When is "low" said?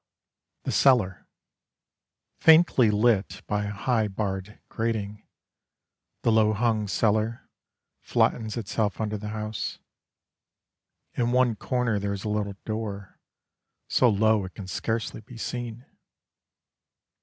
6.31-6.53, 14.09-14.43